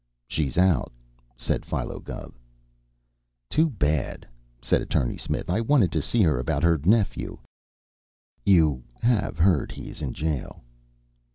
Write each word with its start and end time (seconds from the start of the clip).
"She's 0.27 0.57
out," 0.57 0.91
said 1.37 1.63
Philo. 1.63 2.01
"Too 3.51 3.69
bad!" 3.69 4.27
said 4.59 4.81
Attorney 4.81 5.15
Smith. 5.17 5.47
"I 5.47 5.61
wanted 5.61 5.91
to 5.91 6.01
see 6.01 6.23
her 6.23 6.39
about 6.39 6.63
her 6.63 6.79
nephew. 6.83 7.37
You 8.43 8.81
have 9.03 9.37
heard 9.37 9.71
he 9.71 9.91
is 9.91 10.01
in 10.01 10.13
jail?" 10.13 10.63